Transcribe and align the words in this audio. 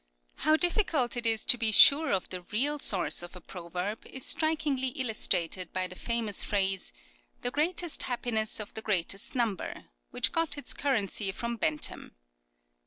How 0.37 0.57
difficult 0.57 1.15
it 1.15 1.27
is 1.27 1.45
to 1.45 1.59
be 1.59 1.71
sure 1.71 2.11
of 2.11 2.27
the 2.29 2.41
real 2.41 2.79
source 2.79 3.21
of 3.21 3.35
a 3.35 3.39
proverb 3.39 4.03
is 4.07 4.25
strikingly 4.25 4.87
illustrated 4.95 5.71
by 5.73 5.85
the 5.85 5.93
famous 5.95 6.43
phrase" 6.43 6.91
The 7.43 7.51
greatest 7.51 8.01
happiness 8.01 8.59
of 8.59 8.73
the 8.73 8.81
greatest 8.81 9.35
number," 9.35 9.85
which 10.09 10.31
got 10.31 10.57
its 10.57 10.73
currency 10.73 11.31
from 11.31 11.55
Bentham. 11.55 12.15